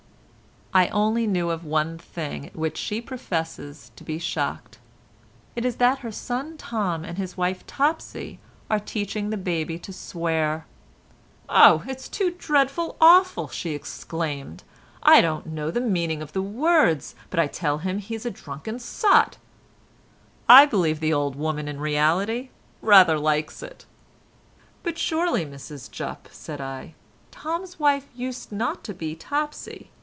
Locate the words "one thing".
1.65-2.45